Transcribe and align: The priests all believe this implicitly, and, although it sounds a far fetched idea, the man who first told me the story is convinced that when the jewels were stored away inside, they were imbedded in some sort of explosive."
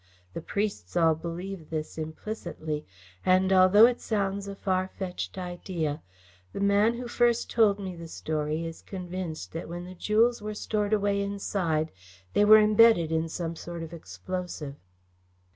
The 0.33 0.41
priests 0.41 0.97
all 0.97 1.13
believe 1.13 1.69
this 1.69 1.95
implicitly, 1.95 2.87
and, 3.23 3.53
although 3.53 3.85
it 3.85 4.01
sounds 4.01 4.47
a 4.47 4.55
far 4.55 4.87
fetched 4.87 5.37
idea, 5.37 6.01
the 6.53 6.59
man 6.59 6.95
who 6.95 7.07
first 7.07 7.51
told 7.51 7.77
me 7.79 7.95
the 7.95 8.07
story 8.07 8.65
is 8.65 8.81
convinced 8.81 9.51
that 9.51 9.69
when 9.69 9.85
the 9.85 9.93
jewels 9.93 10.41
were 10.41 10.55
stored 10.55 10.91
away 10.93 11.21
inside, 11.21 11.91
they 12.33 12.43
were 12.45 12.57
imbedded 12.57 13.11
in 13.11 13.29
some 13.29 13.55
sort 13.55 13.83
of 13.83 13.93
explosive." 13.93 14.73